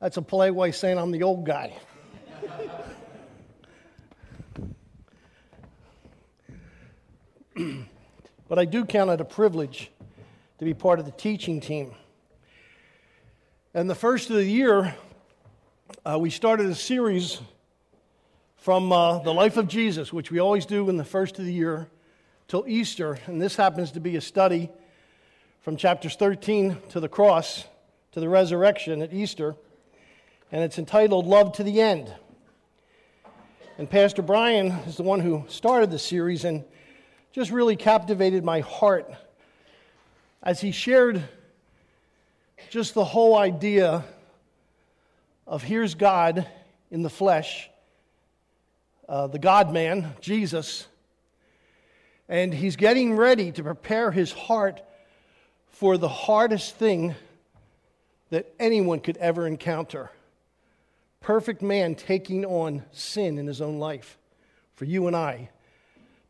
[0.00, 1.76] That's a polite way saying I'm the old guy.
[8.48, 9.90] but I do count it a privilege
[10.58, 11.96] to be part of the teaching team.
[13.74, 14.94] And the first of the year,
[16.06, 17.40] uh, we started a series
[18.56, 21.52] from uh, the life of Jesus, which we always do in the first of the
[21.52, 21.88] year,
[22.46, 23.18] till Easter.
[23.26, 24.70] And this happens to be a study
[25.60, 27.64] from chapters 13 to the cross
[28.12, 29.56] to the resurrection at Easter.
[30.50, 32.10] And it's entitled Love to the End.
[33.76, 36.64] And Pastor Brian is the one who started the series and
[37.32, 39.12] just really captivated my heart
[40.42, 41.22] as he shared
[42.70, 44.04] just the whole idea
[45.46, 46.46] of here's God
[46.90, 47.68] in the flesh,
[49.06, 50.86] uh, the God man, Jesus,
[52.26, 54.82] and he's getting ready to prepare his heart
[55.68, 57.14] for the hardest thing
[58.30, 60.10] that anyone could ever encounter
[61.20, 64.18] perfect man taking on sin in his own life
[64.74, 65.50] for you and I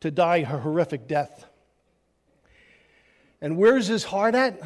[0.01, 1.45] to die a horrific death.
[3.41, 4.59] And where's his heart at?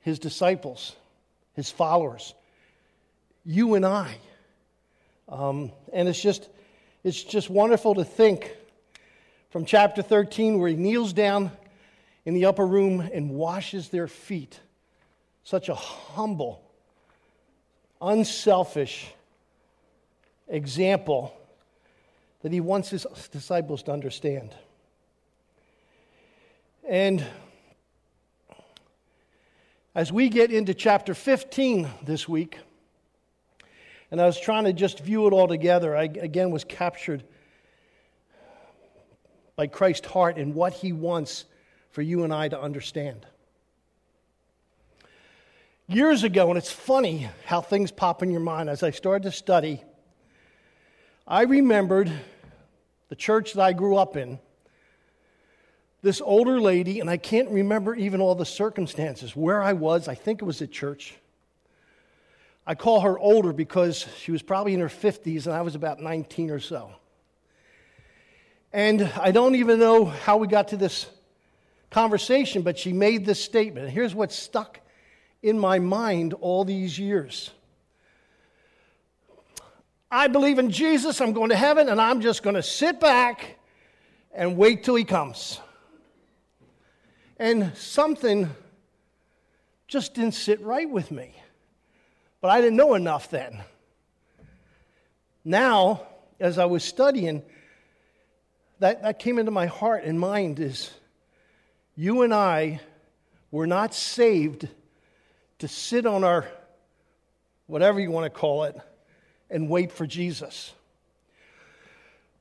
[0.00, 0.94] His disciples,
[1.54, 2.34] his followers,
[3.44, 4.16] you and I.
[5.28, 6.48] Um, and it's just,
[7.04, 8.54] it's just wonderful to think
[9.50, 11.50] from chapter 13 where he kneels down
[12.24, 14.60] in the upper room and washes their feet.
[15.44, 16.62] Such a humble,
[18.00, 19.12] unselfish
[20.48, 21.34] example
[22.42, 24.54] that he wants his disciples to understand.
[26.88, 27.24] And
[29.94, 32.58] as we get into chapter 15 this week,
[34.10, 37.24] and I was trying to just view it all together, I again was captured
[39.56, 41.44] by Christ's heart and what he wants
[41.90, 43.26] for you and I to understand.
[45.90, 49.32] Years ago, and it's funny how things pop in your mind as I started to
[49.32, 49.82] study,
[51.26, 52.12] I remembered
[53.08, 54.38] the church that I grew up in
[56.02, 60.08] this older lady, and I can't remember even all the circumstances where I was.
[60.08, 61.14] I think it was at church.
[62.66, 66.00] I call her older because she was probably in her 50s and I was about
[66.00, 66.90] 19 or so.
[68.74, 71.06] And I don't even know how we got to this
[71.90, 73.86] conversation, but she made this statement.
[73.86, 74.80] And here's what stuck
[75.42, 77.50] in my mind all these years
[80.10, 83.58] I believe in Jesus, I'm going to heaven, and I'm just going to sit back
[84.32, 85.60] and wait till he comes.
[87.36, 88.48] And something
[89.86, 91.34] just didn't sit right with me.
[92.40, 93.60] But I didn't know enough then.
[95.44, 96.06] Now,
[96.40, 97.42] as I was studying,
[98.78, 100.90] that, that came into my heart and mind is
[101.96, 102.80] you and I
[103.50, 104.68] were not saved
[105.58, 106.46] to sit on our,
[107.66, 108.76] whatever you want to call it,
[109.50, 110.72] and wait for Jesus.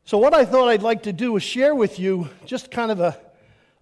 [0.06, 3.00] So, what I thought I'd like to do is share with you just kind of
[3.00, 3.18] a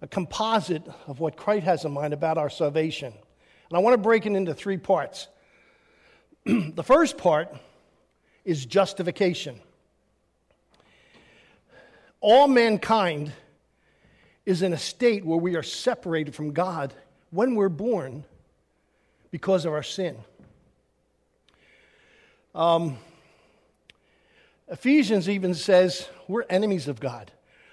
[0.02, 3.12] a composite of what Christ has in mind about our salvation.
[3.68, 5.28] And I want to break it into three parts.
[6.44, 7.54] the first part
[8.44, 9.60] is justification.
[12.20, 13.32] All mankind
[14.44, 16.94] is in a state where we are separated from God
[17.30, 18.24] when we're born
[19.36, 20.16] because of our sin.
[22.54, 22.96] Um,
[24.66, 27.30] Ephesians even says we're enemies of God.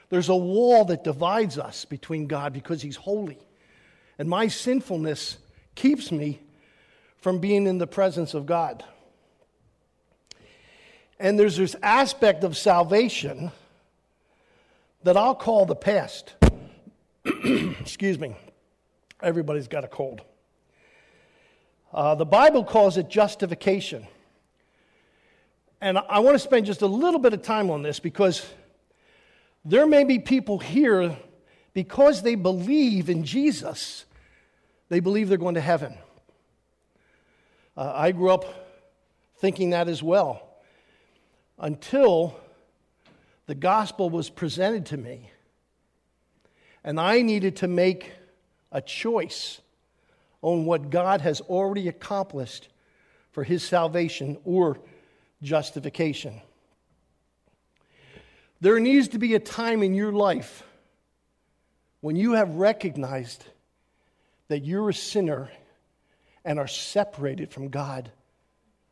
[0.09, 3.37] There's a wall that divides us between God because He's holy.
[4.19, 5.37] And my sinfulness
[5.73, 6.41] keeps me
[7.15, 8.83] from being in the presence of God.
[11.17, 13.53] And there's this aspect of salvation
[15.03, 16.33] that I'll call the past.
[17.23, 18.35] Excuse me.
[19.21, 20.23] Everybody's got a cold.
[21.93, 24.07] Uh, the Bible calls it justification.
[25.79, 28.43] And I want to spend just a little bit of time on this because
[29.63, 31.15] there may be people here
[31.73, 34.05] because they believe in Jesus,
[34.89, 35.97] they believe they're going to heaven.
[37.77, 38.45] Uh, I grew up
[39.37, 40.47] thinking that as well
[41.59, 42.39] until
[43.45, 45.29] the gospel was presented to me.
[46.83, 48.13] And I needed to make
[48.71, 49.61] a choice
[50.43, 52.67] on what God has already accomplished
[53.31, 54.77] for his salvation or
[55.41, 56.41] justification.
[58.61, 60.63] There needs to be a time in your life
[62.01, 63.45] when you have recognized
[64.49, 65.49] that you're a sinner
[66.45, 68.11] and are separated from God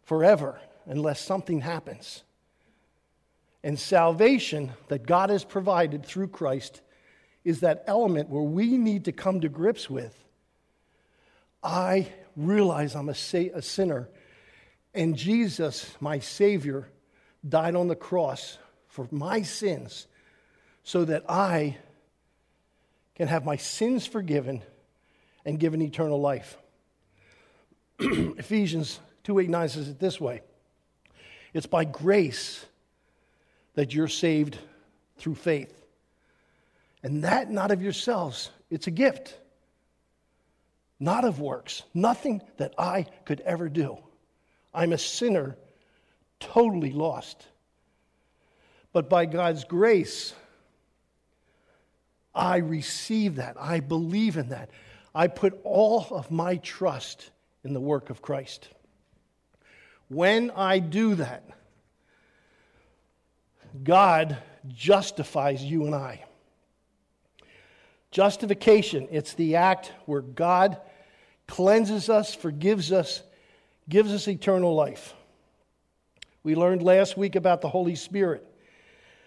[0.04, 2.24] forever unless something happens.
[3.62, 6.82] And salvation that God has provided through Christ
[7.44, 10.18] is that element where we need to come to grips with
[11.64, 13.16] I realize I'm a,
[13.54, 14.10] a sinner
[14.94, 16.90] And Jesus, my Savior,
[17.48, 20.08] died on the cross for my sins
[20.84, 21.78] so that I
[23.16, 24.62] can have my sins forgiven
[25.46, 26.58] and given eternal life.
[28.00, 30.42] Ephesians 2 8 9 says it this way
[31.54, 32.66] It's by grace
[33.76, 34.58] that you're saved
[35.18, 35.74] through faith.
[37.04, 39.38] And that not of yourselves, it's a gift,
[41.02, 43.98] not of works, nothing that I could ever do.
[44.72, 45.58] I'm a sinner,
[46.40, 47.48] totally lost.
[48.94, 50.34] But by God's grace,
[52.36, 53.58] I receive that.
[53.60, 54.70] I believe in that.
[55.14, 57.32] I put all of my trust
[57.64, 58.70] in the work of Christ.
[60.08, 61.50] When I do that,
[63.84, 64.38] God
[64.68, 66.24] justifies you and I.
[68.12, 70.78] Justification, it's the act where God
[71.52, 73.22] cleanses us, forgives us,
[73.90, 75.14] gives us eternal life.
[76.44, 78.48] We learned last week about the Holy Spirit.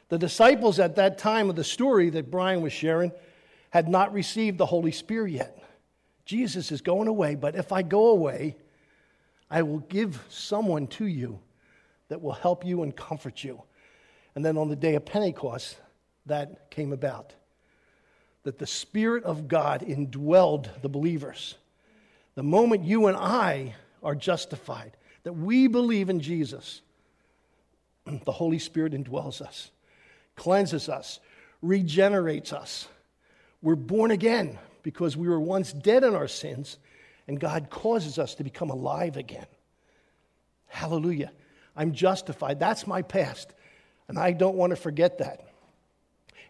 [0.09, 3.13] The disciples at that time of the story that Brian was sharing
[3.69, 5.63] had not received the Holy Spirit yet.
[6.25, 8.57] Jesus is going away, but if I go away,
[9.51, 11.41] I will give someone to you
[12.09, 13.63] that will help you and comfort you.
[14.35, 15.77] And then on the day of Pentecost,
[16.25, 17.35] that came about.
[18.45, 21.57] That the Spirit of God indwelled the believers.
[22.35, 26.83] The moment you and I are justified, that we believe in Jesus,
[28.07, 29.71] the Holy Spirit indwells us,
[30.37, 31.21] cleanses us,
[31.63, 32.89] regenerates us.
[33.63, 36.79] We're born again because we were once dead in our sins,
[37.27, 39.47] and God causes us to become alive again.
[40.67, 41.33] Hallelujah.
[41.77, 42.61] I'm justified.
[42.61, 43.55] That's my past.
[44.09, 45.41] And I don't want to forget that.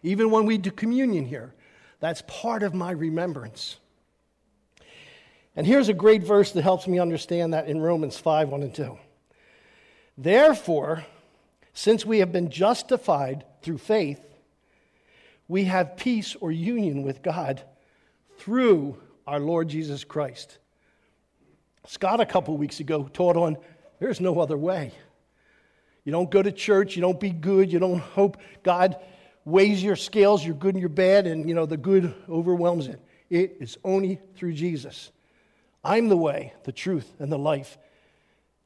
[0.03, 1.53] Even when we do communion here,
[1.99, 3.77] that's part of my remembrance.
[5.55, 8.75] And here's a great verse that helps me understand that in Romans 5 1 and
[8.75, 8.97] 2.
[10.17, 11.05] Therefore,
[11.73, 14.21] since we have been justified through faith,
[15.47, 17.61] we have peace or union with God
[18.37, 18.97] through
[19.27, 20.57] our Lord Jesus Christ.
[21.87, 23.57] Scott, a couple weeks ago, taught on
[23.99, 24.91] there's no other way.
[26.03, 28.97] You don't go to church, you don't be good, you don't hope God
[29.43, 32.99] weighs your scales, you're good and you're bad, and you know the good overwhelms it.
[33.29, 35.11] It is only through Jesus.
[35.85, 37.77] I'm the way, the truth, and the life.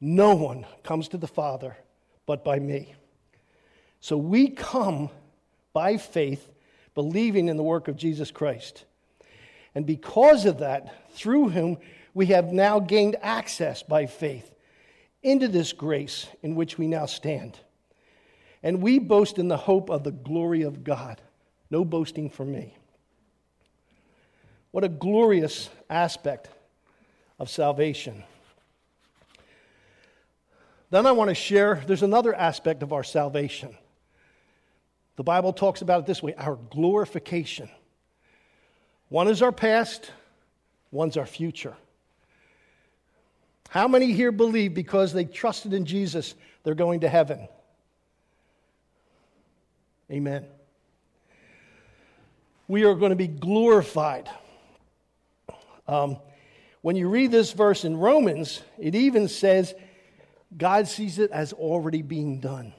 [0.00, 1.76] No one comes to the Father
[2.26, 2.94] but by me.
[4.00, 5.10] So we come
[5.72, 6.48] by faith,
[6.94, 8.84] believing in the work of Jesus Christ.
[9.74, 11.78] And because of that, through whom
[12.14, 14.50] we have now gained access by faith
[15.22, 17.58] into this grace in which we now stand.
[18.62, 21.20] And we boast in the hope of the glory of God.
[21.70, 22.76] No boasting for me.
[24.70, 26.48] What a glorious aspect
[27.40, 28.22] of salvation.
[30.90, 33.76] Then I want to share there's another aspect of our salvation.
[35.16, 37.70] The Bible talks about it this way our glorification.
[39.08, 40.12] One is our past,
[40.92, 41.74] one's our future.
[43.70, 47.48] How many here believe because they trusted in Jesus, they're going to heaven?
[50.10, 50.44] Amen.
[52.68, 54.28] We are going to be glorified.
[55.88, 56.18] Um,
[56.82, 59.74] when you read this verse in Romans, it even says
[60.56, 62.72] God sees it as already being done.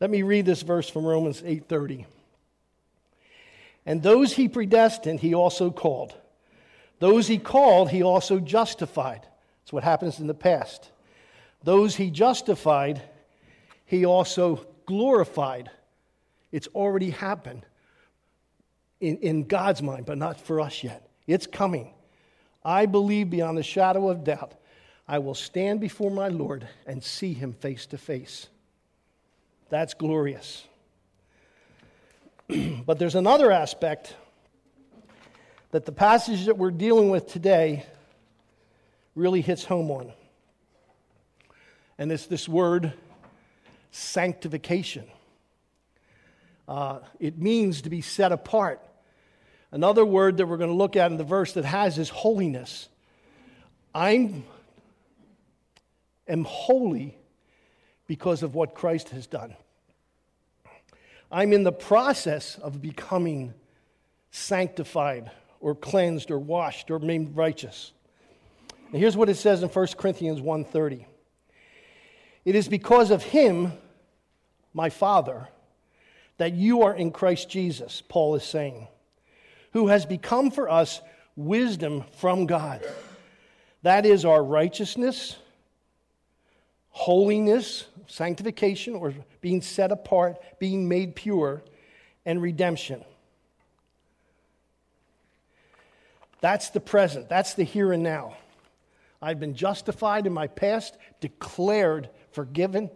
[0.00, 2.06] Let me read this verse from Romans 8:30.
[3.86, 6.14] And those he predestined, he also called.
[6.98, 9.26] Those he called, he also justified.
[9.62, 10.90] It's what happens in the past.
[11.62, 13.02] Those he justified,
[13.86, 15.70] he also glorified.
[16.52, 17.64] It's already happened
[19.00, 21.08] in, in God's mind, but not for us yet.
[21.26, 21.92] It's coming.
[22.64, 24.54] I believe beyond the shadow of doubt,
[25.08, 28.48] I will stand before my Lord and see him face to face.
[29.68, 30.64] That's glorious.
[32.86, 34.14] but there's another aspect
[35.70, 37.86] that the passage that we're dealing with today
[39.14, 40.12] really hits home on.
[41.98, 42.92] And it's this word
[43.90, 45.04] sanctification.
[46.66, 48.80] Uh, it means to be set apart.
[49.72, 52.88] Another word that we're going to look at in the verse that has is holiness.
[53.94, 54.42] I
[56.28, 57.16] am holy
[58.06, 59.54] because of what Christ has done.
[61.30, 63.54] I'm in the process of becoming
[64.32, 67.92] sanctified or cleansed or washed or made righteous.
[68.92, 71.06] Now here's what it says in 1 Corinthians 1:30.
[72.44, 73.72] It is because of him,
[74.72, 75.48] my Father,
[76.38, 78.88] that you are in Christ Jesus, Paul is saying,
[79.72, 81.00] who has become for us
[81.36, 82.82] wisdom from God.
[83.82, 85.36] That is our righteousness,
[86.90, 91.62] holiness, sanctification, or being set apart, being made pure,
[92.26, 93.04] and redemption.
[96.40, 98.36] That's the present, that's the here and now.
[99.22, 102.90] I've been justified in my past, declared forgiven.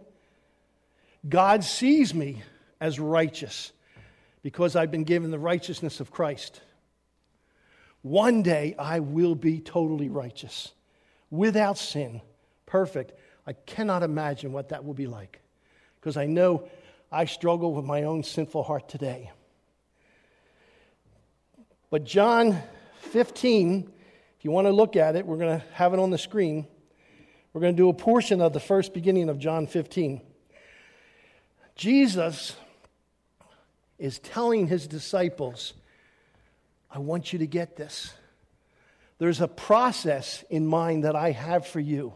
[1.27, 2.41] God sees me
[2.79, 3.71] as righteous
[4.41, 6.61] because I've been given the righteousness of Christ.
[8.05, 10.73] One day I will be totally righteous,
[11.31, 12.21] without sin,
[12.67, 13.13] perfect.
[13.47, 15.41] I cannot imagine what that will be like
[15.95, 16.69] because I know
[17.11, 19.31] I struggle with my own sinful heart today.
[21.89, 22.61] But John
[23.09, 23.91] 15,
[24.37, 26.67] if you want to look at it, we're going to have it on the screen.
[27.53, 30.21] We're going to do a portion of the first beginning of John 15.
[31.75, 32.55] Jesus
[33.97, 35.73] is telling his disciples,
[36.95, 38.13] I want you to get this.
[39.17, 42.13] There's a process in mind that I have for you.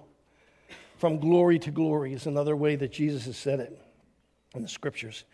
[0.99, 3.77] From glory to glory is another way that Jesus has said it
[4.55, 5.25] in the scriptures.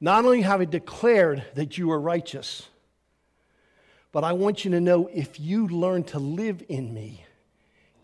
[0.00, 2.66] Not only have I declared that you are righteous,
[4.10, 7.26] but I want you to know if you learn to live in me,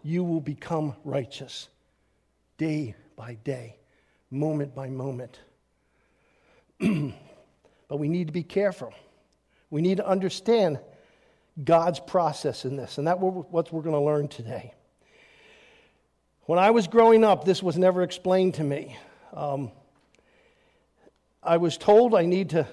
[0.03, 1.71] you will become righteous
[2.59, 3.79] day by day,
[4.31, 5.41] moment by moment.
[6.79, 8.93] but we need to be careful.
[9.73, 10.79] We need to understand
[11.65, 14.73] God's process in this, and that's what we're going to learn today.
[16.43, 18.97] When I was growing up, this was never explained to me.
[19.33, 19.73] Um,
[21.43, 22.69] I was told I need to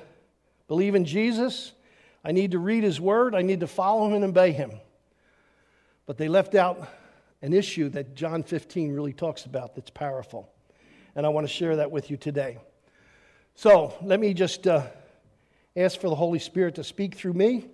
[0.67, 1.71] believe in Jesus
[2.23, 4.71] I need to read his word, I need to follow him and obey him.
[6.05, 6.87] But they left out
[7.41, 10.51] an issue that John 15 really talks about that's powerful.
[11.15, 12.57] And I want to share that with you today.
[13.55, 14.87] So let me just uh,
[15.75, 17.67] ask for the Holy Spirit to speak through me.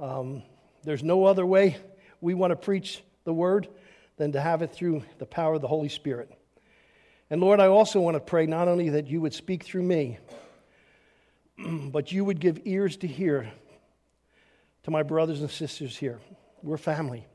[0.00, 0.42] Um,
[0.84, 1.76] there's no other way
[2.20, 3.68] we want to preach the word
[4.16, 6.30] than to have it through the power of the Holy Spirit.
[7.30, 10.18] And Lord, I also want to pray not only that you would speak through me,
[11.58, 13.50] but you would give ears to hear
[14.84, 16.18] to my brothers and sisters here.
[16.62, 17.26] We're family.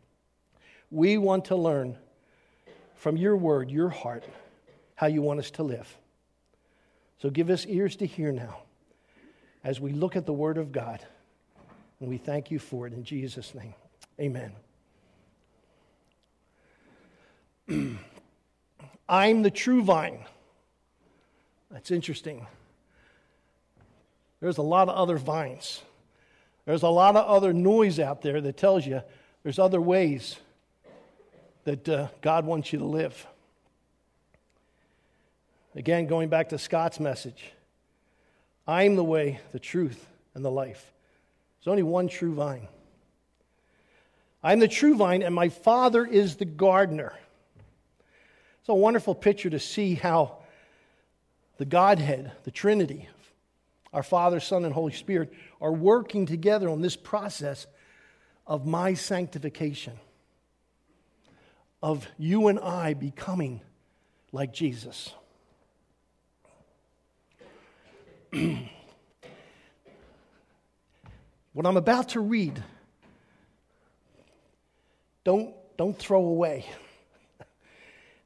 [0.90, 1.98] We want to learn
[2.96, 4.24] from your word, your heart,
[4.96, 5.98] how you want us to live.
[7.20, 8.58] So give us ears to hear now
[9.64, 11.06] as we look at the word of God.
[12.00, 13.74] And we thank you for it in Jesus' name.
[14.20, 14.52] Amen.
[19.10, 20.26] I'm the true vine.
[21.72, 22.46] That's interesting.
[24.42, 25.82] There's a lot of other vines.
[26.66, 29.02] There's a lot of other noise out there that tells you
[29.44, 30.38] there's other ways
[31.64, 33.26] that uh, God wants you to live.
[35.76, 37.54] Again, going back to Scott's message
[38.68, 40.92] I'm the way, the truth, and the life.
[41.60, 42.68] There's only one true vine.
[44.42, 47.14] I'm the true vine, and my Father is the gardener.
[48.60, 50.38] It's a wonderful picture to see how
[51.58, 53.08] the Godhead, the Trinity,
[53.94, 57.68] our Father, Son, and Holy Spirit are working together on this process
[58.48, 59.94] of my sanctification,
[61.82, 63.62] of you and I becoming
[64.32, 65.14] like Jesus.
[71.54, 72.64] what I'm about to read,
[75.24, 76.66] don't, don't throw away.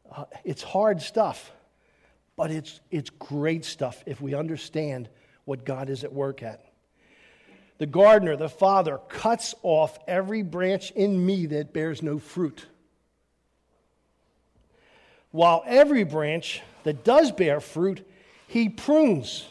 [0.10, 1.52] Uh, it's hard stuff,
[2.38, 5.10] but it's, it's great stuff if we understand
[5.44, 6.64] what God is at work at.
[7.78, 12.66] The gardener, the father, cuts off every branch in me that bears no fruit.
[15.32, 18.10] While every branch that does bear fruit,
[18.48, 19.46] he prunes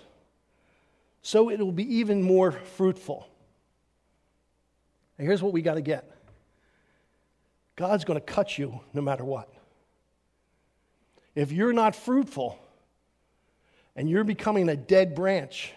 [1.26, 3.26] so it will be even more fruitful.
[5.18, 6.08] And here's what we got to get
[7.74, 9.52] God's going to cut you no matter what.
[11.34, 12.56] If you're not fruitful
[13.96, 15.72] and you're becoming a dead branch,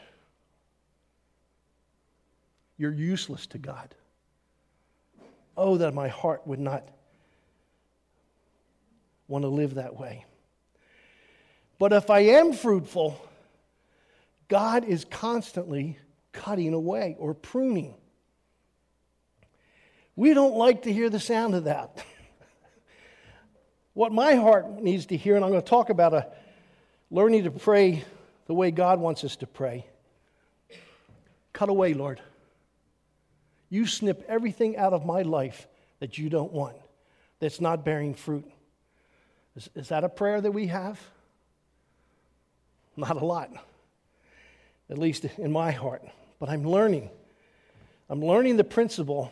[2.78, 3.96] you're useless to God.
[5.58, 6.88] Oh, that my heart would not
[9.28, 10.26] want to live that way.
[11.80, 13.20] But if I am fruitful,
[14.50, 15.98] God is constantly
[16.34, 17.96] cutting away or pruning.
[20.16, 22.04] We don't like to hear the sound of that.
[23.94, 26.28] what my heart needs to hear, and I'm going to talk about a
[27.10, 28.04] learning to pray
[28.48, 29.86] the way God wants us to pray.
[31.54, 32.22] Cut away, Lord.
[33.70, 35.68] You snip everything out of my life
[36.00, 36.76] that you don't want,
[37.40, 38.50] that's not bearing fruit.
[39.56, 41.00] Is, is that a prayer that we have?
[42.96, 43.52] Not a lot,
[44.90, 46.04] at least in my heart.
[46.40, 47.10] But I'm learning.
[48.10, 49.32] I'm learning the principle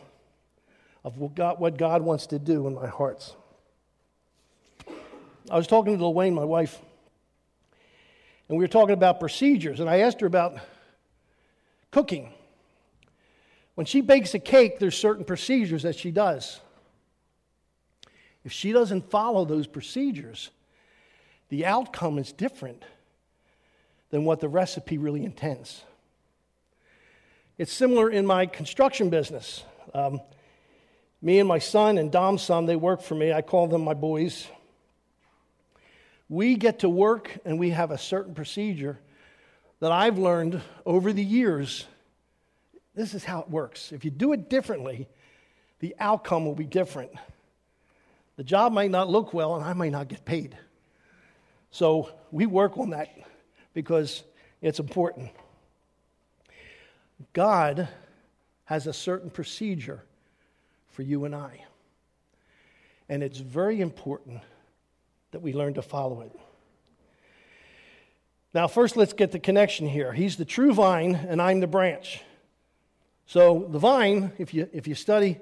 [1.04, 3.34] of what God, what God wants to do in my hearts.
[5.50, 6.78] I was talking to Wayne, my wife,
[8.48, 10.58] and we were talking about procedures, and I asked her about
[11.90, 12.32] cooking.
[13.74, 16.60] When she bakes a cake, there's certain procedures that she does.
[18.44, 20.50] If she doesn't follow those procedures,
[21.48, 22.84] the outcome is different
[24.10, 25.82] than what the recipe really intends.
[27.58, 29.64] It's similar in my construction business.
[29.92, 30.20] Um,
[31.20, 33.32] me and my son and Dom's son, they work for me.
[33.32, 34.46] I call them my boys.
[36.28, 38.98] We get to work and we have a certain procedure
[39.80, 41.86] that I've learned over the years.
[42.94, 43.92] This is how it works.
[43.92, 45.08] If you do it differently,
[45.80, 47.10] the outcome will be different.
[48.36, 50.56] The job might not look well and I might not get paid.
[51.70, 53.08] So we work on that
[53.78, 54.24] because
[54.60, 55.30] it's important.
[57.32, 57.86] God
[58.64, 60.02] has a certain procedure
[60.88, 61.64] for you and I.
[63.08, 64.40] And it's very important
[65.30, 66.32] that we learn to follow it.
[68.52, 70.12] Now, first, let's get the connection here.
[70.12, 72.20] He's the true vine, and I'm the branch.
[73.26, 75.38] So, the vine, if you, if you study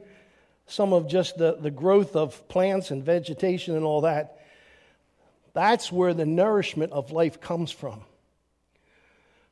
[0.67, 4.45] some of just the, the growth of plants and vegetation and all that,
[5.55, 8.03] that's where the nourishment of life comes from.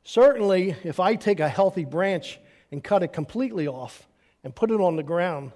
[0.05, 2.39] Certainly, if I take a healthy branch
[2.71, 4.07] and cut it completely off
[4.43, 5.51] and put it on the ground,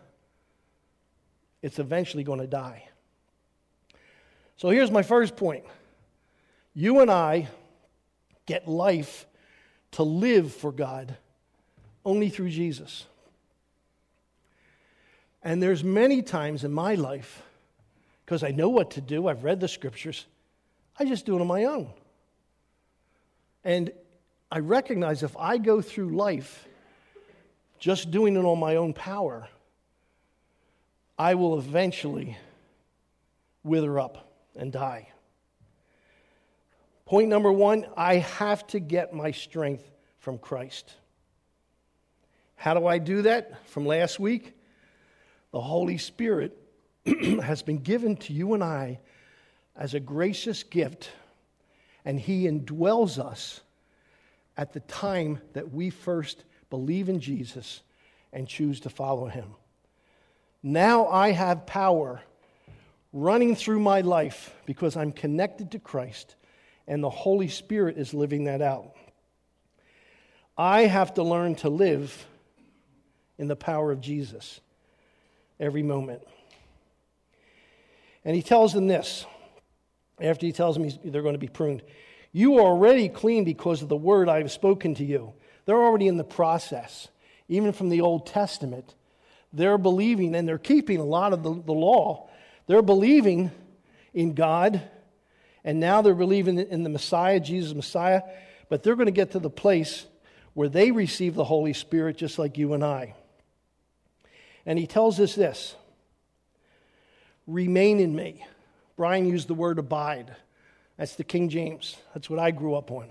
[1.62, 2.90] it's eventually going to die.
[4.58, 5.64] So here's my first point
[6.74, 7.48] you and I
[8.48, 9.28] get life
[9.92, 11.16] to live for God
[12.04, 13.06] only through Jesus.
[15.44, 17.44] And there's many times in my life,
[18.26, 20.26] because I know what to do, I've read the scriptures,
[20.98, 21.92] I just do it on my own.
[23.64, 23.92] And
[24.52, 26.68] I recognize if I go through life
[27.78, 29.48] just doing it on my own power,
[31.18, 32.38] I will eventually
[33.64, 35.10] wither up and die.
[37.06, 40.94] Point number one I have to get my strength from Christ.
[42.56, 43.68] How do I do that?
[43.68, 44.54] From last week,
[45.52, 46.58] the Holy Spirit
[47.42, 49.00] has been given to you and I
[49.76, 51.10] as a gracious gift,
[52.04, 53.62] and He indwells us
[54.60, 57.82] at the time that we first believe in Jesus
[58.34, 59.56] and choose to follow him.
[60.62, 62.22] Now I have power
[63.14, 66.36] running through my life because I'm connected to Christ
[66.90, 68.92] and the Holy Spirit is living that out.
[70.58, 72.28] I have to learn to live
[73.38, 74.60] in the power of Jesus
[75.58, 76.22] every moment.
[78.26, 79.26] And he tells them this
[80.20, 81.82] after he tells them they're going to be pruned.
[82.32, 85.34] You are already clean because of the word I have spoken to you.
[85.66, 87.08] They're already in the process,
[87.48, 88.96] even from the Old Testament.
[89.52, 92.30] They're believing and they're keeping a lot of the, the law.
[92.68, 93.52] They're believing
[94.14, 94.82] in God,
[95.64, 98.22] and now they're believing in the Messiah, Jesus Messiah,
[98.70, 100.06] but they're going to get to the place
[100.54, 103.16] where they receive the Holy Spirit just like you and I.
[104.66, 105.76] And he tells us this
[107.48, 108.46] remain in me.
[108.96, 110.36] Brian used the word abide.
[111.00, 111.96] That's the King James.
[112.14, 113.08] That's what I grew up on.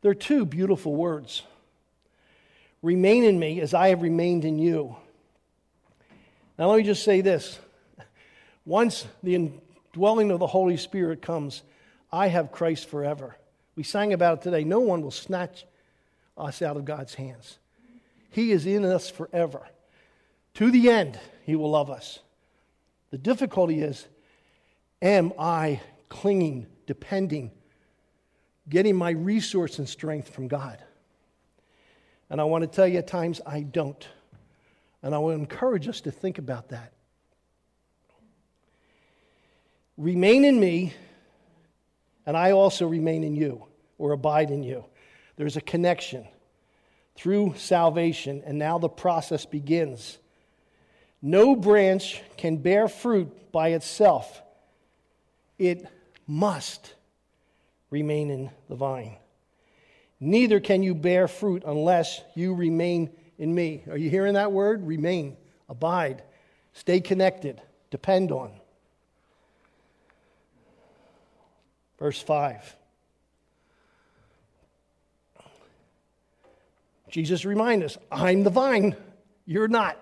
[0.00, 1.42] There are two beautiful words
[2.82, 4.96] Remain in me as I have remained in you.
[6.58, 7.58] Now, let me just say this.
[8.64, 11.62] Once the indwelling of the Holy Spirit comes,
[12.10, 13.36] I have Christ forever.
[13.76, 14.64] We sang about it today.
[14.64, 15.66] No one will snatch
[16.38, 17.58] us out of God's hands.
[18.30, 19.60] He is in us forever.
[20.54, 22.20] To the end, He will love us.
[23.10, 24.06] The difficulty is,
[25.02, 27.50] am I clinging, depending,
[28.68, 30.84] getting my resource and strength from God.
[32.28, 34.06] And I want to tell you at times I don't.
[35.02, 36.92] And I will encourage us to think about that.
[39.96, 40.94] Remain in me,
[42.26, 43.66] and I also remain in you,
[43.98, 44.84] or abide in you.
[45.36, 46.26] There's a connection
[47.16, 50.18] through salvation, and now the process begins.
[51.22, 54.42] No branch can bear fruit by itself.
[55.58, 55.86] It
[56.30, 56.94] must
[57.90, 59.16] remain in the vine.
[60.20, 63.82] Neither can you bear fruit unless you remain in me.
[63.90, 64.86] Are you hearing that word?
[64.86, 65.36] Remain,
[65.68, 66.22] abide,
[66.72, 68.52] stay connected, depend on.
[71.98, 72.76] Verse 5.
[77.08, 78.94] Jesus reminds us I'm the vine,
[79.46, 79.98] you're not.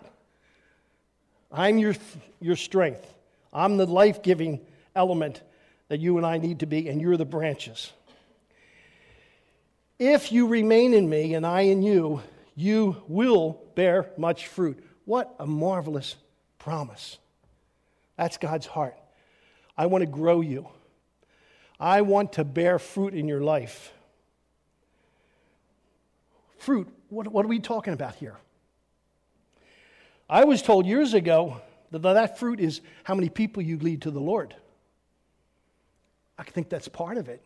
[1.50, 1.94] I'm your,
[2.38, 3.14] your strength,
[3.50, 4.60] I'm the life giving
[4.94, 5.40] element
[5.88, 7.92] that you and I need to be, and you're the branches.
[9.98, 12.22] If you remain in me and I in you,
[12.54, 14.84] you will bear much fruit.
[15.04, 16.16] What a marvelous
[16.58, 17.18] promise.
[18.16, 18.96] That's God's heart.
[19.76, 20.68] I want to grow you.
[21.80, 23.92] I want to bear fruit in your life.
[26.58, 28.36] Fruit, what, what are we talking about here?
[30.28, 34.10] I was told years ago that that fruit is how many people you lead to
[34.10, 34.54] the Lord.
[36.38, 37.44] I think that's part of it,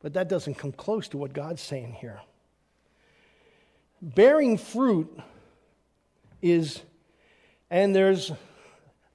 [0.00, 2.20] but that doesn't come close to what God's saying here.
[4.00, 5.18] Bearing fruit
[6.40, 6.80] is,
[7.70, 8.30] and there's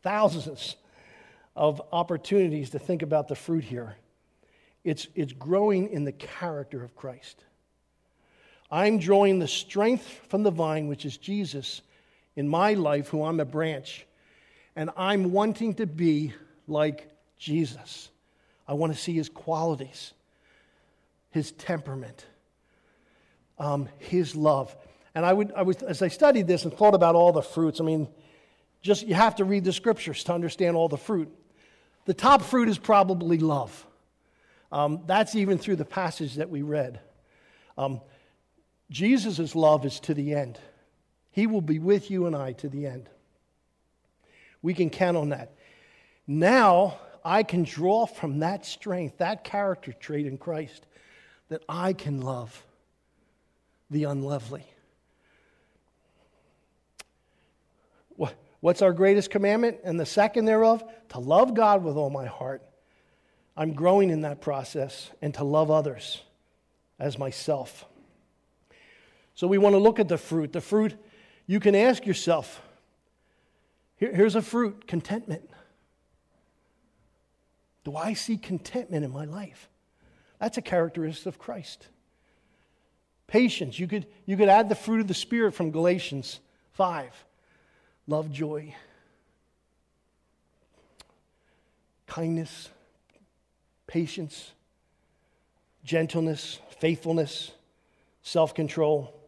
[0.02, 0.76] thousands
[1.56, 3.96] of opportunities to think about the fruit here.
[4.84, 7.46] It's, it's growing in the character of Christ.
[8.70, 11.82] I'm drawing the strength from the vine, which is Jesus,
[12.36, 14.06] in my life, who I'm a branch,
[14.76, 16.34] and I'm wanting to be
[16.68, 18.10] like Jesus.
[18.68, 20.14] I want to see his qualities,
[21.32, 22.26] his temperament,
[23.60, 24.76] um, his love.
[25.16, 27.80] And I would, I was, as I studied this and thought about all the fruits,
[27.80, 28.08] I mean,
[28.82, 31.34] just you have to read the scriptures to understand all the fruit.
[32.06, 33.86] The top fruit is probably love.
[34.72, 37.00] Um, that's even through the passage that we read.
[37.78, 38.02] Um,
[38.90, 40.60] Jesus' love is to the end.
[41.32, 43.10] He will be with you and I to the end.
[44.62, 45.56] We can count on that.
[46.28, 50.86] Now, I can draw from that strength, that character trait in Christ,
[51.50, 52.64] that I can love
[53.90, 54.66] the unlovely.
[58.64, 59.80] What's our greatest commandment?
[59.84, 62.64] And the second thereof, to love God with all my heart.
[63.58, 66.22] I'm growing in that process and to love others
[66.98, 67.84] as myself.
[69.36, 70.54] So we want to look at the fruit.
[70.54, 70.96] The fruit,
[71.46, 72.62] you can ask yourself
[73.98, 75.50] here, here's a fruit contentment.
[77.84, 79.70] Do I see contentment in my life?
[80.40, 81.88] That's a characteristic of Christ.
[83.28, 83.80] Patience.
[83.80, 86.40] You could, you could add the fruit of the Spirit from Galatians
[86.74, 87.26] 5
[88.08, 88.76] love, joy,
[92.08, 92.70] kindness,
[93.88, 94.52] patience,
[95.84, 97.52] gentleness, faithfulness,
[98.22, 99.20] self control.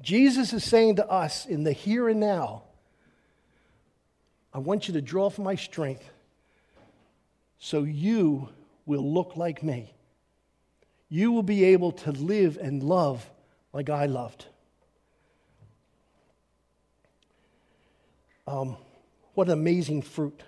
[0.00, 2.62] Jesus is saying to us in the here and now,
[4.54, 6.08] I want you to draw from my strength
[7.68, 8.48] so you
[8.86, 9.92] will look like me.
[11.10, 13.30] You will be able to live and love
[13.74, 14.46] like I loved.
[18.46, 18.78] Um,
[19.34, 20.42] what an amazing fruit.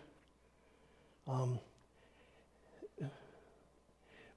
[1.28, 1.59] Um,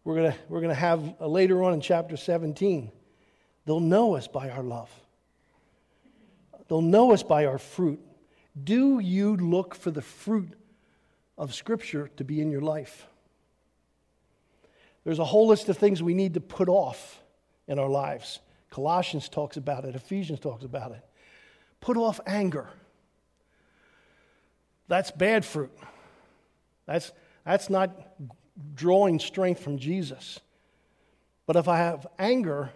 [0.03, 2.91] we're going we're gonna have uh, later on in chapter 17,
[3.65, 4.89] they'll know us by our love,
[6.67, 8.01] they'll know us by our fruit.
[8.61, 10.57] Do you look for the fruit
[11.37, 13.07] of Scripture to be in your life?
[15.03, 17.21] There's a whole list of things we need to put off
[17.67, 18.39] in our lives.
[18.69, 21.03] Colossians talks about it, Ephesians talks about it.
[21.81, 22.69] Put off anger.
[24.87, 25.71] That's bad fruit.
[26.85, 27.11] That's,
[27.45, 28.15] that's not
[28.75, 30.39] drawing strength from Jesus.
[31.45, 32.69] But if I have anger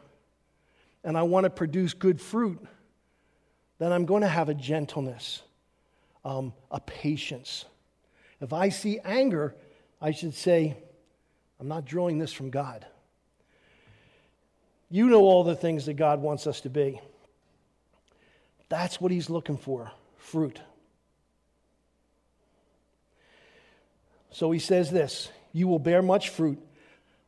[1.03, 2.65] and I want to produce good fruit,
[3.79, 5.41] then I'm going to have a gentleness,
[6.25, 7.65] um, a patience.
[8.41, 9.55] If I see anger,
[10.01, 10.77] I should say,
[11.59, 12.85] I'm not drawing this from God.
[14.89, 17.01] You know all the things that God wants us to be.
[18.69, 20.59] That's what He's looking for fruit.
[24.37, 26.59] So he says this You will bear much fruit.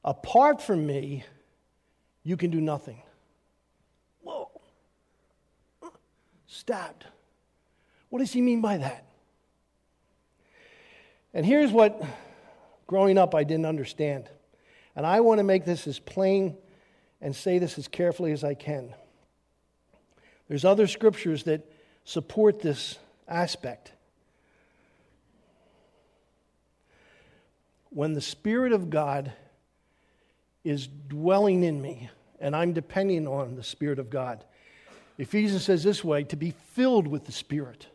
[0.06, 1.24] Apart from me,
[2.24, 3.02] you can do nothing.
[4.22, 4.50] Whoa.
[6.46, 7.06] Stabbed.
[8.10, 9.06] What does he mean by that?
[11.34, 12.02] And here's what
[12.88, 14.30] growing up I didn't understand.
[14.96, 16.58] And I want to make this as plain
[17.22, 18.94] and say this as carefully as I can.
[20.48, 21.72] There's other scriptures that
[22.04, 23.92] support this aspect.
[27.90, 29.34] when the Spirit of God
[30.64, 34.44] is dwelling in me and I'm depending on the Spirit of God.
[35.18, 37.88] Ephesians says this way to be filled with the Spirit.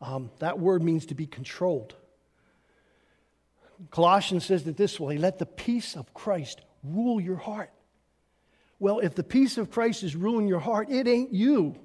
[0.00, 1.94] Um, that word means to be controlled.
[3.90, 7.70] Colossians says it this way let the peace of Christ rule your heart.
[8.78, 11.76] Well, if the peace of Christ is ruling your heart, it ain't you,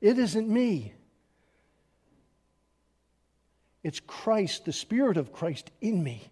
[0.00, 0.94] it isn't me.
[3.82, 6.30] It's Christ, the Spirit of Christ in me,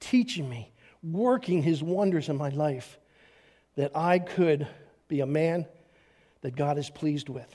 [0.00, 2.98] teaching me, working His wonders in my life,
[3.76, 4.66] that I could
[5.08, 5.66] be a man
[6.40, 7.54] that God is pleased with.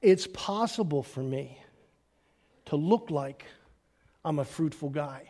[0.00, 1.58] It's possible for me
[2.66, 3.44] to look like
[4.24, 5.24] I'm a fruitful guy.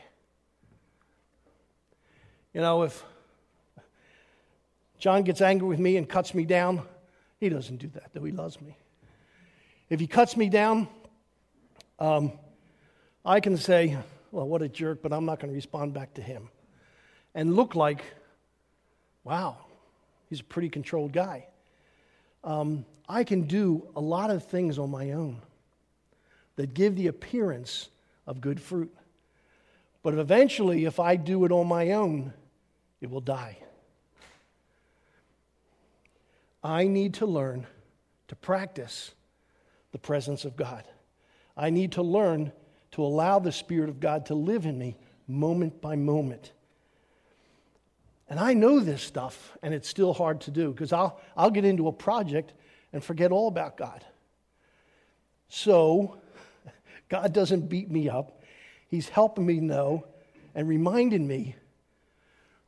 [2.52, 3.02] You know, if
[4.98, 6.82] John gets angry with me and cuts me down,
[7.40, 8.76] he doesn't do that, though he loves me.
[9.88, 10.88] If he cuts me down,
[11.98, 12.32] um,
[13.24, 13.96] I can say,
[14.30, 16.48] well, what a jerk, but I'm not going to respond back to him.
[17.34, 18.04] And look like,
[19.24, 19.56] wow,
[20.28, 21.46] he's a pretty controlled guy.
[22.44, 25.40] Um, I can do a lot of things on my own
[26.56, 27.88] that give the appearance
[28.26, 28.94] of good fruit.
[30.02, 32.32] But eventually, if I do it on my own,
[33.00, 33.58] it will die.
[36.62, 37.66] I need to learn
[38.28, 39.12] to practice
[39.92, 40.84] the presence of God.
[41.56, 42.52] I need to learn
[42.92, 46.52] to allow the Spirit of God to live in me moment by moment.
[48.28, 51.64] And I know this stuff, and it's still hard to do because I'll, I'll get
[51.64, 52.52] into a project
[52.92, 54.04] and forget all about God.
[55.48, 56.21] So,
[57.12, 58.40] God doesn't beat me up.
[58.88, 60.06] He's helping me know
[60.54, 61.56] and reminding me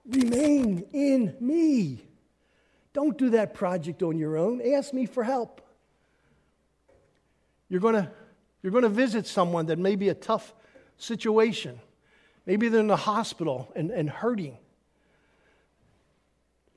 [0.06, 2.04] remain in me.
[2.92, 4.60] Don't do that project on your own.
[4.60, 5.62] Ask me for help.
[7.70, 8.10] You're going to,
[8.62, 10.52] you're going to visit someone that may be a tough
[10.98, 11.80] situation.
[12.44, 14.58] Maybe they're in the hospital and, and hurting.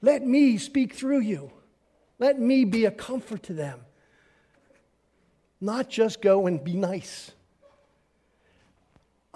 [0.01, 1.51] Let me speak through you.
[2.17, 3.82] Let me be a comfort to them.
[5.60, 7.32] Not just go and be nice.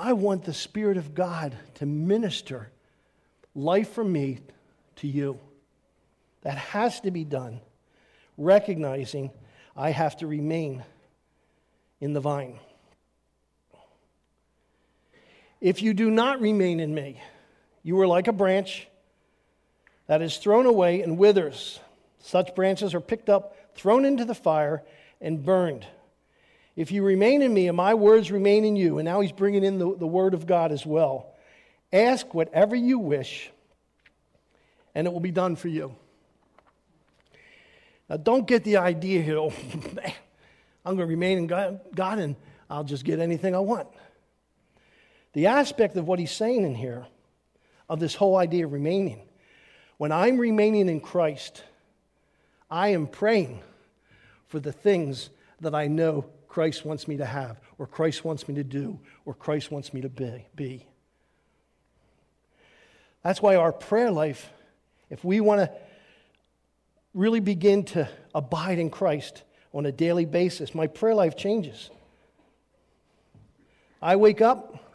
[0.02, 2.72] I want the Spirit of God to minister
[3.54, 4.40] life from me
[4.96, 5.40] to you.
[6.42, 7.62] That has to be done,
[8.36, 9.30] recognizing
[9.78, 10.84] I have to remain
[12.00, 12.58] in the vine.
[15.60, 17.22] If you do not remain in me,
[17.84, 18.88] you are like a branch
[20.08, 21.80] that is thrown away and withers.
[22.18, 24.82] Such branches are picked up, thrown into the fire,
[25.22, 25.86] and burned.
[26.82, 29.64] If you remain in me and my words remain in you, and now he's bringing
[29.64, 31.36] in the, the word of God as well,
[31.94, 33.52] ask whatever you wish,
[34.96, 35.96] and it will be done for you.
[38.10, 39.54] Now, don't get the idea here, oh,
[40.84, 42.36] I'm going to remain in God, God and
[42.68, 43.88] I'll just get anything I want.
[45.34, 47.06] The aspect of what he's saying in here,
[47.90, 49.22] of this whole idea of remaining,
[49.98, 51.64] when I'm remaining in Christ,
[52.72, 53.62] I am praying
[54.48, 58.56] for the things that I know Christ wants me to have, or Christ wants me
[58.56, 60.86] to do, or Christ wants me to be.
[63.24, 64.50] That's why our prayer life,
[65.10, 65.72] if we want to
[67.14, 71.90] really begin to abide in Christ on a daily basis, my prayer life changes.
[74.02, 74.94] I wake up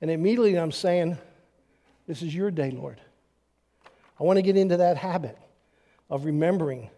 [0.00, 1.18] and immediately I'm saying,
[2.06, 2.98] This is your day, Lord.
[4.18, 5.36] I want to get into that habit
[6.08, 6.88] of remembering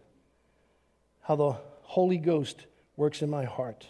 [1.22, 2.64] how the Holy Ghost
[2.98, 3.86] works in my heart.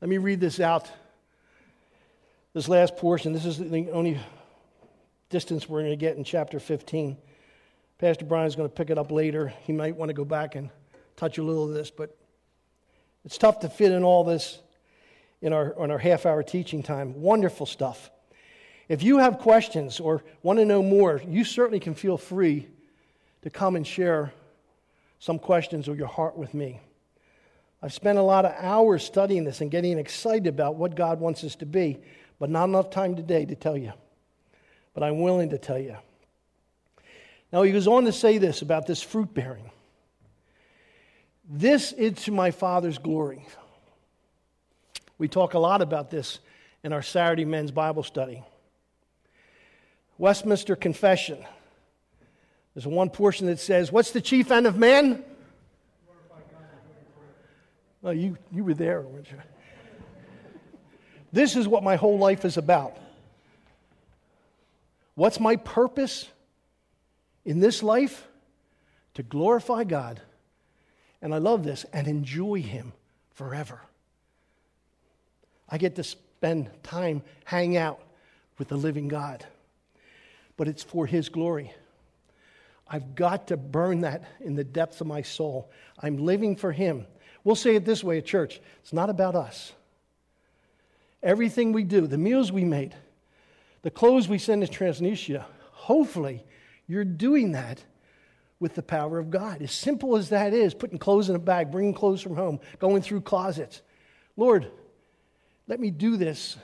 [0.00, 0.90] Let me read this out.
[2.54, 4.18] This last portion, this is the only
[5.30, 7.16] distance we're going to get in chapter 15.
[7.98, 9.52] Pastor Brian is going to pick it up later.
[9.62, 10.70] He might want to go back and
[11.14, 12.16] touch a little of this, but
[13.24, 14.58] it's tough to fit in all this
[15.40, 17.14] in our, on our half hour teaching time.
[17.20, 18.10] Wonderful stuff.
[18.88, 22.66] If you have questions or want to know more, you certainly can feel free
[23.42, 24.32] to come and share
[25.18, 26.80] some questions of your heart with me.
[27.82, 31.44] I've spent a lot of hours studying this and getting excited about what God wants
[31.44, 31.98] us to be,
[32.38, 33.92] but not enough time today to tell you.
[34.94, 35.96] But I'm willing to tell you.
[37.52, 39.70] Now, he goes on to say this about this fruit bearing.
[41.48, 43.46] This is to my Father's glory.
[45.16, 46.40] We talk a lot about this
[46.84, 48.42] in our Saturday men's Bible study.
[50.18, 51.44] Westminster Confession.
[52.78, 55.24] There's one portion that says, What's the chief end of man?
[58.00, 59.36] Well, you, you were there, weren't you?
[61.32, 62.96] This is what my whole life is about.
[65.16, 66.28] What's my purpose
[67.44, 68.28] in this life?
[69.14, 70.22] To glorify God,
[71.20, 72.92] and I love this, and enjoy Him
[73.34, 73.80] forever.
[75.68, 78.00] I get to spend time, hang out
[78.56, 79.44] with the living God
[80.58, 81.72] but it's for His glory.
[82.90, 85.70] I've got to burn that in the depths of my soul.
[85.98, 87.06] I'm living for Him.
[87.44, 89.72] We'll say it this way at church it's not about us.
[91.22, 92.94] Everything we do, the meals we made,
[93.82, 96.44] the clothes we send to Transnesia, hopefully
[96.86, 97.82] you're doing that
[98.60, 99.62] with the power of God.
[99.62, 103.02] As simple as that is, putting clothes in a bag, bringing clothes from home, going
[103.02, 103.82] through closets.
[104.36, 104.70] Lord,
[105.66, 106.56] let me do this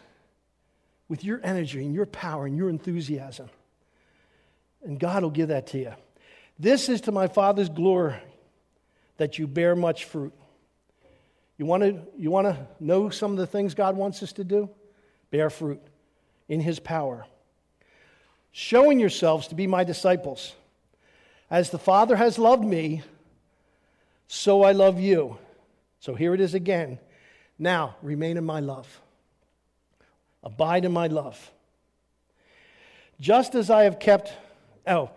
[1.08, 3.50] with your energy and your power and your enthusiasm.
[4.82, 5.92] And God will give that to you.
[6.58, 8.16] This is to my Father's glory
[9.16, 10.32] that you bear much fruit.
[11.56, 14.44] You want to you want to know some of the things God wants us to
[14.44, 14.70] do?
[15.30, 15.80] Bear fruit
[16.48, 17.26] in His power.
[18.52, 20.54] Showing yourselves to be my disciples.
[21.50, 23.02] As the Father has loved me,
[24.28, 25.38] so I love you.
[26.00, 26.98] So here it is again.
[27.58, 29.00] Now, remain in my love.
[30.42, 31.50] Abide in my love.
[33.20, 34.32] Just as I have kept,
[34.86, 35.10] oh,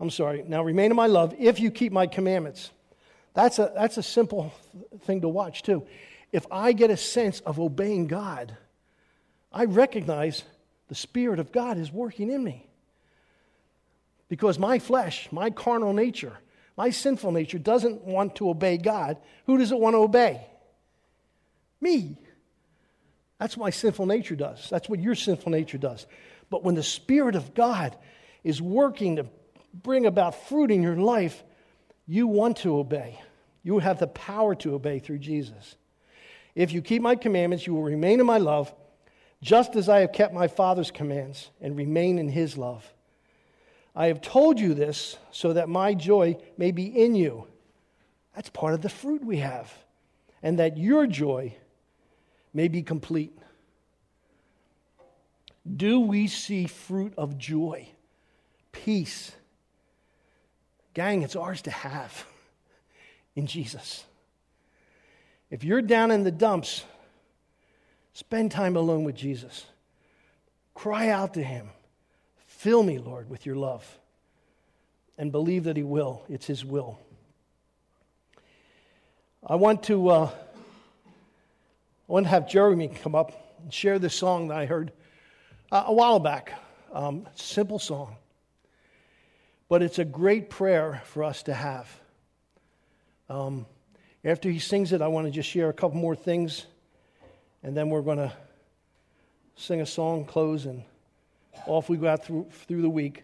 [0.00, 0.42] I'm sorry.
[0.46, 2.70] Now, remain in my love if you keep my commandments.
[3.34, 4.52] That's a, that's a simple
[5.02, 5.86] thing to watch, too.
[6.32, 8.56] If I get a sense of obeying God,
[9.52, 10.42] I recognize
[10.88, 12.66] the Spirit of God is working in me.
[14.28, 16.38] Because my flesh, my carnal nature,
[16.76, 19.18] my sinful nature doesn't want to obey God.
[19.46, 20.46] Who does it want to obey?
[21.80, 22.16] Me.
[23.38, 24.68] That's what my sinful nature does.
[24.70, 26.06] That's what your sinful nature does.
[26.48, 27.96] But when the Spirit of God
[28.44, 29.26] is working to
[29.74, 31.42] bring about fruit in your life,
[32.06, 33.20] you want to obey.
[33.62, 35.76] You have the power to obey through Jesus.
[36.54, 38.74] If you keep my commandments, you will remain in my love,
[39.42, 42.92] just as I have kept my Father's commands and remain in his love.
[43.94, 47.46] I have told you this so that my joy may be in you.
[48.34, 49.72] That's part of the fruit we have.
[50.42, 51.54] And that your joy
[52.54, 53.36] may be complete.
[55.76, 57.88] Do we see fruit of joy,
[58.72, 59.32] peace?
[60.94, 62.26] Gang, it's ours to have
[63.36, 64.04] in Jesus.
[65.50, 66.84] If you're down in the dumps,
[68.12, 69.66] spend time alone with Jesus.
[70.74, 71.70] Cry out to Him.
[72.46, 73.98] Fill me, Lord, with your love.
[75.18, 76.22] And believe that He will.
[76.28, 76.98] It's His will.
[79.46, 84.48] I want to, uh, I want to have Jeremy come up and share this song
[84.48, 84.92] that I heard
[85.72, 86.52] uh, a while back.
[86.92, 88.16] Um, simple song.
[89.70, 91.88] But it's a great prayer for us to have.
[93.28, 93.66] Um,
[94.24, 96.66] after he sings it, I want to just share a couple more things,
[97.62, 98.32] and then we're going to
[99.54, 100.82] sing a song, close, and
[101.66, 103.22] off we go out through, through the week,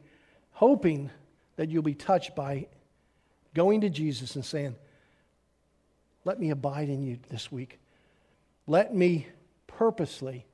[0.53, 1.11] hoping
[1.57, 2.69] that you'll be touched by
[3.53, 4.77] going to Jesus and saying,
[6.25, 7.81] Let me abide in you this week.
[8.69, 9.27] Let me
[9.67, 10.47] purposely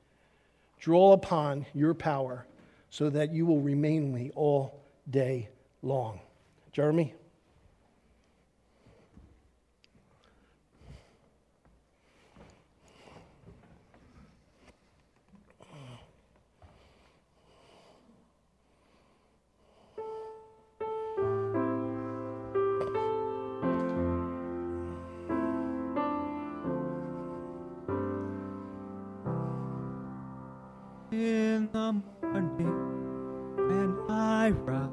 [0.79, 2.47] draw upon your power
[2.89, 5.49] so that you will remain me all day
[5.83, 6.19] long.
[6.71, 7.13] Jeremy?
[31.11, 32.65] in the morning
[33.67, 34.92] when I rise.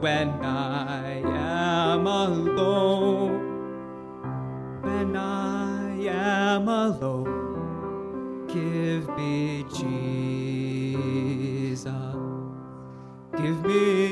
[0.00, 3.42] when I am alone,
[4.82, 10.96] when I am alone, give me Jesus.
[13.36, 14.05] Give me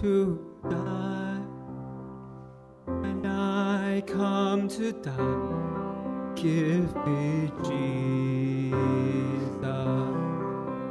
[0.00, 0.38] to
[0.70, 1.40] die,
[2.86, 8.76] when I come to die, give me Jesus,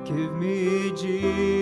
[0.04, 1.57] give me Jesus,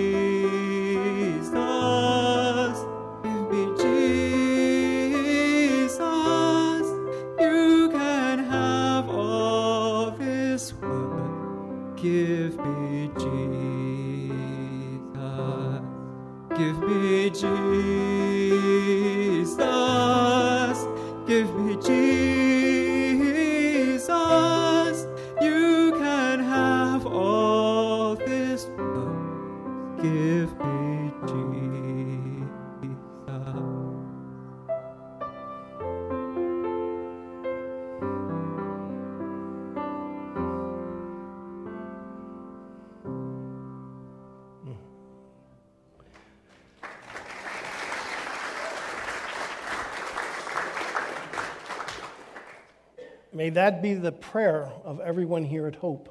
[53.36, 56.10] May that be the prayer of everyone here at Hope.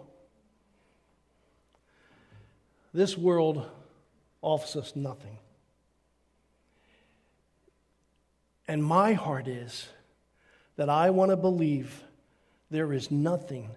[2.92, 3.66] This world
[4.42, 5.38] offers us nothing.
[8.68, 9.88] And my heart is
[10.76, 12.02] that I want to believe
[12.70, 13.70] there is nothing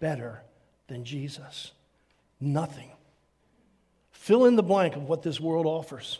[0.00, 0.42] better
[0.88, 1.70] than Jesus.
[2.40, 2.90] Nothing.
[4.10, 6.18] Fill in the blank of what this world offers.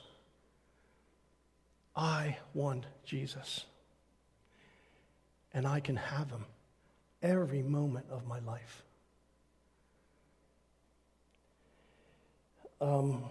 [1.96, 3.64] I want Jesus.
[5.52, 6.44] And I can have him
[7.22, 8.82] every moment of my life.
[12.80, 13.24] Um,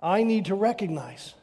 [0.00, 1.34] I need to recognize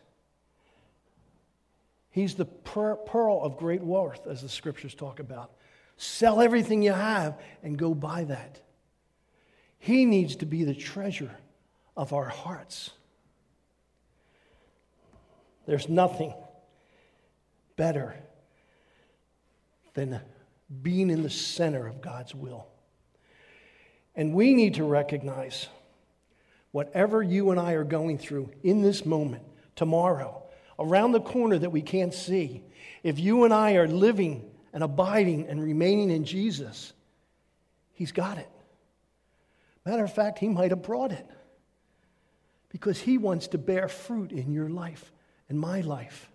[2.12, 5.52] he's the pearl of great worth, as the scriptures talk about.
[5.98, 8.62] Sell everything you have and go buy that.
[9.80, 11.36] He needs to be the treasure
[11.98, 12.92] of our hearts.
[15.66, 16.34] There's nothing
[17.76, 18.16] better
[19.94, 20.22] than
[20.82, 22.68] being in the center of God's will.
[24.16, 25.68] And we need to recognize
[26.72, 29.44] whatever you and I are going through in this moment,
[29.76, 30.44] tomorrow,
[30.80, 32.64] around the corner that we can't see,
[33.04, 36.94] if you and I are living and abiding and remaining in Jesus,
[37.94, 38.50] He's got it.
[39.86, 41.28] Matter of fact, He might have brought it
[42.70, 45.12] because He wants to bear fruit in your life
[45.50, 46.30] and my life.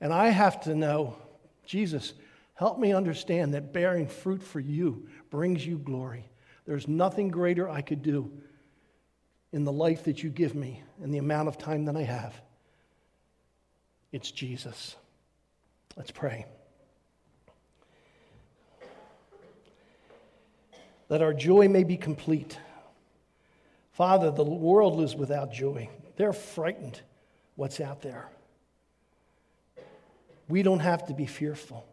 [0.00, 1.16] And I have to know,
[1.64, 2.12] Jesus,
[2.54, 6.28] help me understand that bearing fruit for you brings you glory.
[6.66, 8.30] There's nothing greater I could do
[9.52, 12.34] in the life that you give me and the amount of time that I have.
[14.12, 14.96] It's Jesus.
[15.96, 16.46] Let's pray.
[21.08, 22.58] That our joy may be complete.
[23.92, 25.88] Father, the world lives without joy.
[26.16, 27.00] They're frightened
[27.56, 28.28] what's out there.
[30.48, 31.86] We don't have to be fearful.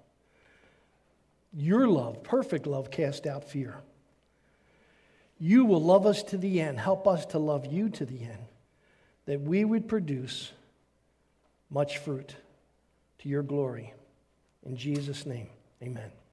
[1.54, 3.78] Your love, perfect love, cast out fear.
[5.40, 6.80] You will love us to the end.
[6.80, 8.46] Help us to love you to the end,
[9.26, 10.52] that we would produce
[11.70, 12.36] much fruit
[13.20, 13.94] to your glory.
[14.66, 15.48] In Jesus' name,
[15.82, 16.12] amen.